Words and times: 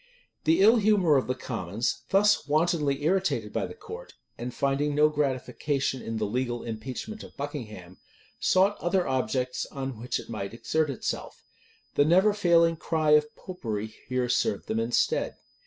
The 0.45 0.61
ill 0.61 0.77
humor 0.77 1.15
of 1.15 1.27
the 1.27 1.35
commons, 1.35 2.05
thus 2.09 2.47
wantonly 2.47 3.03
irritated 3.03 3.53
by 3.53 3.67
the 3.67 3.75
court, 3.75 4.15
and 4.35 4.51
finding 4.51 4.95
no 4.95 5.09
gratification 5.09 6.01
in 6.01 6.17
the 6.17 6.25
legal 6.25 6.63
impeachment 6.63 7.21
of 7.21 7.37
Buckingham, 7.37 7.97
sought 8.39 8.79
other 8.79 9.07
objects 9.07 9.67
on 9.67 9.99
which 9.99 10.19
it 10.19 10.27
might 10.27 10.55
exert 10.55 10.89
itself. 10.89 11.43
The 11.93 12.05
never 12.05 12.33
failing 12.33 12.77
cry 12.77 13.11
of 13.11 13.35
Popery 13.35 13.93
here 14.07 14.27
served 14.27 14.67
them 14.67 14.79
in 14.79 14.91
stead. 14.91 15.35